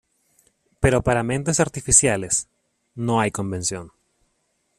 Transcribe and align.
Pero 0.81 1.03
para 1.03 1.21
mentes 1.23 1.59
artificiales, 1.59 2.47
no 2.95 3.21
hay 3.21 3.29
convención". 3.29 3.91